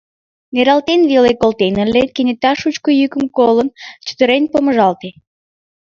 Нералтен 0.53 1.01
веле 1.11 1.31
колтен 1.41 1.75
ыле, 1.85 2.03
кенета, 2.15 2.51
шучко 2.61 2.89
йӱкым 2.99 3.25
колын, 3.37 3.69
чытырен 4.05 4.43
помыжалте. 4.51 5.09